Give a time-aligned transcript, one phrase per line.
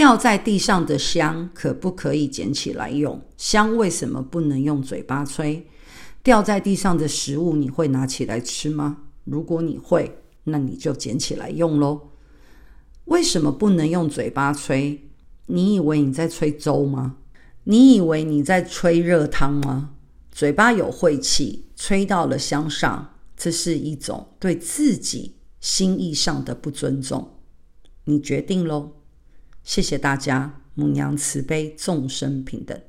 [0.00, 3.20] 掉在地上的香可不可以捡起来用？
[3.36, 5.66] 香为什么不能用嘴巴吹？
[6.22, 9.02] 掉在地上的食物你会拿起来吃吗？
[9.24, 12.12] 如果你会，那你就捡起来用喽。
[13.04, 15.06] 为什么不能用嘴巴吹？
[15.44, 17.16] 你以为你在吹粥吗？
[17.64, 19.90] 你以为你在吹热汤吗？
[20.32, 27.34] 嘴巴有晦气，吹到了香上，这是一种对自己心意上的不尊重。
[28.04, 28.92] 你决定喽。
[29.62, 32.80] 谢谢大家，母娘慈悲，众生平等。